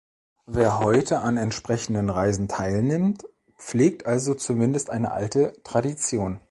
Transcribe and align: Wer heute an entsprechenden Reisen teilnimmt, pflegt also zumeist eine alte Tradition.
Wer 0.47 0.79
heute 0.79 1.19
an 1.19 1.37
entsprechenden 1.37 2.09
Reisen 2.09 2.47
teilnimmt, 2.47 3.23
pflegt 3.59 4.07
also 4.07 4.33
zumeist 4.33 4.89
eine 4.89 5.11
alte 5.11 5.53
Tradition. 5.63 6.39